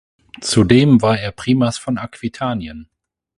[0.41, 2.89] Zudem war er Primas von Aquitanien.